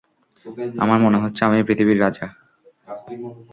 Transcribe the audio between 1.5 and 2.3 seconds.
পৃথিবীর রাজা।